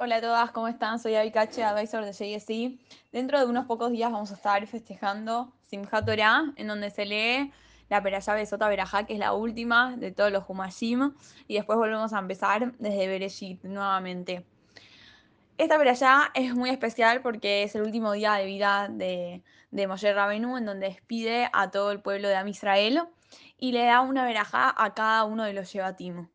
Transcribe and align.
Hola 0.00 0.18
a 0.18 0.20
todas, 0.20 0.52
¿cómo 0.52 0.68
están? 0.68 1.00
Soy 1.00 1.16
Abikache, 1.16 1.64
advisor 1.64 2.04
de 2.04 2.12
JSC. 2.12 2.78
Dentro 3.10 3.40
de 3.40 3.46
unos 3.46 3.66
pocos 3.66 3.90
días 3.90 4.12
vamos 4.12 4.30
a 4.30 4.34
estar 4.34 4.64
festejando 4.68 5.52
Simchat 5.66 6.06
Torah, 6.06 6.52
en 6.54 6.68
donde 6.68 6.90
se 6.90 7.04
lee 7.04 7.52
la 7.88 8.00
Perashá 8.00 8.34
Besota 8.34 8.68
Berajá, 8.68 9.06
que 9.06 9.14
es 9.14 9.18
la 9.18 9.32
última 9.32 9.96
de 9.96 10.12
todos 10.12 10.30
los 10.30 10.44
Humashim, 10.48 11.14
y 11.48 11.54
después 11.54 11.80
volvemos 11.80 12.12
a 12.12 12.20
empezar 12.20 12.74
desde 12.78 13.08
Bereshit 13.08 13.64
nuevamente. 13.64 14.46
Esta 15.56 15.76
Perashá 15.76 16.30
es 16.32 16.54
muy 16.54 16.70
especial 16.70 17.20
porque 17.20 17.64
es 17.64 17.74
el 17.74 17.82
último 17.82 18.12
día 18.12 18.34
de 18.34 18.46
vida 18.46 18.86
de, 18.88 19.42
de 19.72 19.86
Moshe 19.88 20.14
Rabenu, 20.14 20.58
en 20.58 20.64
donde 20.64 20.90
despide 20.90 21.50
a 21.52 21.72
todo 21.72 21.90
el 21.90 22.00
pueblo 22.02 22.28
de 22.28 22.36
Am 22.36 22.46
Israel 22.46 23.02
y 23.58 23.72
le 23.72 23.86
da 23.86 24.02
una 24.02 24.24
verajá 24.24 24.72
a 24.78 24.94
cada 24.94 25.24
uno 25.24 25.42
de 25.42 25.54
los 25.54 25.66
Shevatim. 25.66 26.28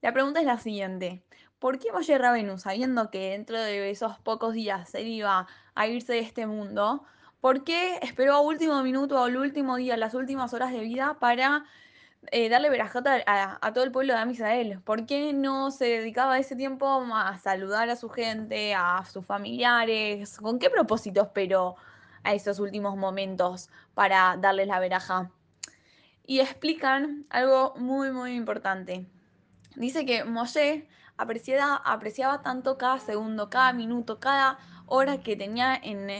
La 0.00 0.12
pregunta 0.12 0.38
es 0.38 0.46
la 0.46 0.58
siguiente. 0.58 1.24
¿Por 1.58 1.80
qué 1.80 1.90
Moshe 1.92 2.16
Rabenu, 2.16 2.56
sabiendo 2.58 3.10
que 3.10 3.30
dentro 3.30 3.58
de 3.58 3.90
esos 3.90 4.16
pocos 4.20 4.54
días 4.54 4.94
él 4.94 5.08
iba 5.08 5.48
a 5.74 5.86
irse 5.88 6.12
de 6.12 6.20
este 6.20 6.46
mundo, 6.46 7.02
¿por 7.40 7.64
qué 7.64 7.98
esperó 8.00 8.34
a 8.34 8.40
último 8.40 8.80
minuto 8.84 9.20
al 9.20 9.36
último 9.36 9.76
día, 9.76 9.96
las 9.96 10.14
últimas 10.14 10.54
horas 10.54 10.72
de 10.72 10.78
vida, 10.80 11.18
para 11.18 11.64
eh, 12.30 12.48
darle 12.48 12.70
verajota 12.70 13.24
a, 13.26 13.72
todo 13.72 13.82
el 13.82 13.90
pueblo 13.90 14.14
de 14.14 14.20
Am 14.20 14.30
Israel? 14.30 14.80
¿Por 14.84 15.04
qué 15.04 15.32
no 15.32 15.72
se 15.72 15.86
dedicaba 15.86 16.38
ese 16.38 16.54
tiempo 16.54 16.86
a 17.12 17.36
saludar 17.38 17.90
a 17.90 17.96
su 17.96 18.08
gente, 18.08 18.74
a 18.76 19.04
sus 19.04 19.26
familiares? 19.26 20.38
¿Con 20.38 20.60
qué 20.60 20.70
propósito 20.70 21.22
esperó 21.22 21.74
a 22.22 22.34
esos 22.34 22.60
últimos 22.60 22.96
momentos 22.96 23.68
para 23.94 24.36
darles 24.36 24.68
la 24.68 24.78
veraja? 24.78 25.32
Y 26.24 26.38
explican 26.38 27.26
algo 27.30 27.74
muy, 27.76 28.12
muy 28.12 28.36
importante. 28.36 29.08
Dice 29.78 30.04
que 30.04 30.24
Moshe 30.24 30.88
apreciaba, 31.16 32.42
tanto 32.42 32.76
cada 32.78 32.98
segundo, 32.98 33.48
cada 33.48 33.72
minuto, 33.72 34.18
cada 34.18 34.58
hora 34.86 35.18
que 35.18 35.36
tenía 35.36 35.76
en, 35.76 36.10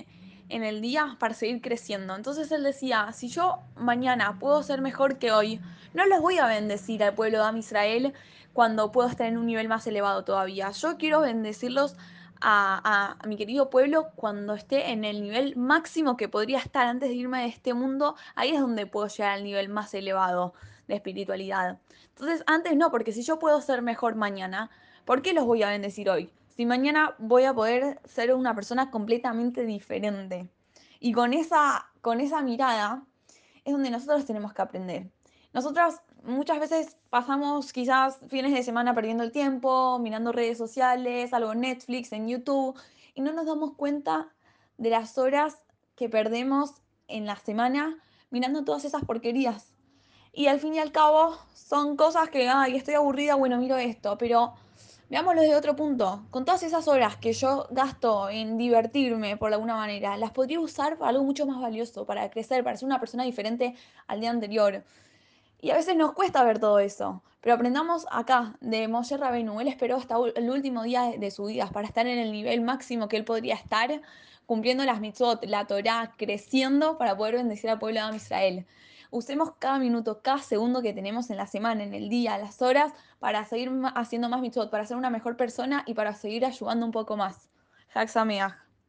en 0.49 0.63
el 0.63 0.81
día 0.81 1.17
para 1.19 1.35
seguir 1.35 1.61
creciendo. 1.61 2.15
Entonces 2.15 2.53
él 2.53 2.63
decía, 2.63 3.11
si 3.13 3.29
yo 3.29 3.59
mañana 3.75 4.39
puedo 4.39 4.63
ser 4.63 4.81
mejor 4.81 5.19
que 5.19 5.33
hoy, 5.33 5.61
no 5.93 6.07
los 6.07 6.21
voy 6.21 6.39
a 6.39 6.47
bendecir 6.47 7.03
al 7.03 7.15
pueblo 7.15 7.39
de 7.39 7.45
Am 7.45 7.57
Israel 7.57 8.15
cuando 8.53 8.93
puedo 8.93 9.09
estar 9.09 9.27
en 9.27 9.37
un 9.37 9.47
nivel 9.47 9.67
más 9.67 9.87
elevado 9.89 10.23
todavía. 10.23 10.71
Yo 10.71 10.97
quiero 10.97 11.21
bendecirlos 11.21 11.97
a, 12.41 13.17
mi 13.27 13.37
querido 13.37 13.71
pueblo 13.71 14.11
cuando 14.15 14.55
esté 14.55 14.91
en 14.91 15.05
el 15.05 15.23
nivel 15.23 15.57
máximo 15.57 16.17
que 16.17 16.29
podría 16.29 16.59
estar 16.59 16.87
antes 16.87 17.09
de 17.09 17.15
irme 17.15 17.43
de 17.43 17.49
este 17.49 17.75
mundo. 17.75 18.17
Ahí 18.35 18.51
es 18.51 18.61
donde 18.61 18.87
puedo 18.87 19.07
llegar 19.09 19.33
al 19.33 19.45
nivel 19.45 19.69
más 19.69 19.95
elevado 19.95 20.55
de 20.87 20.95
espiritualidad. 20.95 21.79
Entonces, 22.09 22.43
antes 22.47 22.77
no, 22.77 22.91
porque 22.91 23.13
si 23.13 23.23
yo 23.23 23.39
puedo 23.39 23.61
ser 23.61 23.83
mejor 23.83 24.15
mañana, 24.15 24.71
¿por 25.05 25.23
qué 25.23 25.33
los 25.33 25.45
voy 25.45 25.63
a 25.63 25.71
bendecir 25.71 26.09
hoy? 26.11 26.33
Si 26.49 26.67
mañana 26.67 27.15
voy 27.19 27.45
a 27.45 27.55
poder 27.55 28.01
ser 28.05 28.35
una 28.35 28.55
persona 28.55 28.91
completamente 28.91 29.65
diferente. 29.65 30.49
Y 31.01 31.13
con 31.13 31.33
esa, 31.33 31.87
con 32.01 32.21
esa 32.21 32.43
mirada 32.43 33.05
es 33.65 33.73
donde 33.73 33.91
nosotros 33.91 34.25
tenemos 34.25 34.53
que 34.53 34.63
aprender. 34.63 35.11
Nosotras 35.53 36.03
muchas 36.25 36.61
veces 36.61 36.97
pasamos 37.11 37.73
quizás 37.73 38.19
fines 38.29 38.53
de 38.53 38.63
semana 38.63 38.95
perdiendo 38.95 39.25
el 39.25 39.33
tiempo, 39.33 39.99
mirando 39.99 40.33
redes 40.33 40.59
sociales, 40.59 41.33
algo 41.33 41.53
en 41.53 41.61
Netflix, 41.61 42.13
en 42.13 42.29
YouTube, 42.29 42.79
y 43.15 43.21
no 43.21 43.33
nos 43.33 43.47
damos 43.47 43.75
cuenta 43.75 44.29
de 44.77 44.91
las 44.91 45.19
horas 45.19 45.59
que 45.97 46.09
perdemos 46.09 46.75
en 47.09 47.27
la 47.27 47.37
semana 47.37 47.99
mirando 48.31 48.65
todas 48.65 48.85
esas 48.85 49.05
porquerías. 49.05 49.75
Y 50.33 50.47
al 50.47 50.61
fin 50.61 50.75
y 50.75 50.79
al 50.79 50.93
cabo 50.93 51.37
son 51.55 51.97
cosas 51.97 52.29
que, 52.29 52.49
ay, 52.49 52.77
estoy 52.77 52.95
aburrida, 52.95 53.35
bueno, 53.35 53.59
miro 53.59 53.77
esto, 53.77 54.17
pero 54.19 54.55
veámoslo 55.11 55.41
desde 55.41 55.57
otro 55.57 55.75
punto. 55.75 56.27
Con 56.31 56.45
todas 56.45 56.63
esas 56.63 56.87
horas 56.87 57.17
que 57.17 57.33
yo 57.33 57.67
gasto 57.71 58.29
en 58.29 58.59
divertirme 58.59 59.37
por 59.37 59.53
alguna 59.53 59.75
manera, 59.75 60.17
las 60.17 60.31
podría 60.31 60.61
usar 60.61 60.99
para 60.99 61.11
algo 61.11 61.25
mucho 61.25 61.47
más 61.47 61.61
valioso, 61.61 62.05
para 62.05 62.31
crecer, 62.31 62.63
para 62.63 62.77
ser 62.77 62.87
una 62.87 63.01
persona 63.01 63.25
diferente 63.25 63.75
al 64.07 64.21
día 64.21 64.31
anterior. 64.31 64.85
Y 65.61 65.71
a 65.71 65.75
veces 65.75 65.97
nos 65.97 66.13
cuesta 66.13 66.45
ver 66.45 66.61
todo 66.61 66.79
eso. 66.79 67.23
Pero 67.41 67.55
aprendamos 67.55 68.07
acá 68.11 68.57
de 68.61 68.89
Moshe 68.89 69.17
Rabenu. 69.17 69.61
Él 69.61 69.69
esperó 69.69 69.97
hasta 69.97 70.17
el 70.37 70.51
último 70.51 70.83
día 70.83 71.13
de 71.19 71.31
su 71.31 71.47
vida 71.47 71.69
para 71.73 71.87
estar 71.87 72.07
en 72.07 72.19
el 72.19 72.33
nivel 72.33 72.61
máximo 72.61 73.09
que 73.09 73.17
él 73.17 73.25
podría 73.25 73.55
estar, 73.55 74.01
cumpliendo 74.47 74.85
las 74.85 75.01
mitzvot, 75.01 75.45
la 75.45 75.67
Torah, 75.67 76.13
creciendo 76.17 76.97
para 76.97 77.17
poder 77.17 77.37
bendecir 77.37 77.71
al 77.71 77.79
pueblo 77.79 78.09
de 78.09 78.17
Israel. 78.17 78.67
Usemos 79.11 79.53
cada 79.59 79.79
minuto, 79.79 80.21
cada 80.23 80.39
segundo 80.39 80.83
que 80.83 80.93
tenemos 80.93 81.31
en 81.31 81.39
la 81.39 81.47
semana, 81.47 81.83
en 81.83 81.95
el 81.95 82.09
día, 82.09 82.39
las 82.39 82.61
horas, 82.61 82.93
para 83.19 83.45
seguir 83.45 83.71
haciendo 83.95 84.29
más 84.29 84.41
mitzvot, 84.41 84.71
para 84.71 84.85
ser 84.85 84.97
una 84.97 85.11
mejor 85.11 85.37
persona 85.37 85.83
y 85.87 85.95
para 85.95 86.15
seguir 86.15 86.45
ayudando 86.45 86.87
un 86.87 86.93
poco 86.93 87.17
más. 87.17 87.49
Haxameach. 87.95 88.68